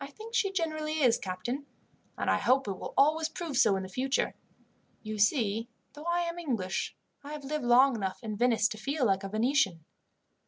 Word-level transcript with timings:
"I 0.00 0.08
think 0.08 0.34
she 0.34 0.50
generally 0.50 0.94
is, 1.00 1.16
captain, 1.16 1.64
and 2.16 2.28
I 2.28 2.38
hope 2.38 2.66
it 2.66 2.72
will 2.72 2.92
always 2.98 3.28
prove 3.28 3.56
so 3.56 3.76
in 3.76 3.84
the 3.84 3.88
future. 3.88 4.34
You 5.04 5.16
see, 5.20 5.68
though 5.92 6.06
I 6.10 6.22
am 6.22 6.40
English, 6.40 6.96
I 7.22 7.34
have 7.34 7.44
lived 7.44 7.62
long 7.64 7.94
enough 7.94 8.18
in 8.24 8.34
Venice 8.34 8.66
to 8.66 8.78
feel 8.78 9.06
like 9.06 9.22
a 9.22 9.28
Venetian." 9.28 9.84